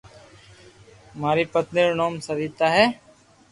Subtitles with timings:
[1.21, 2.85] ماري پتني روو نوم سويتا ھي